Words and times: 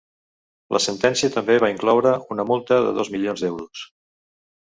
La 0.75 0.79
sentència 0.85 1.29
també 1.35 1.57
va 1.63 1.69
incloure 1.73 2.13
una 2.35 2.47
multa 2.53 2.81
de 2.87 2.93
dos 3.01 3.13
milions 3.17 3.43
d’euros. 3.45 3.85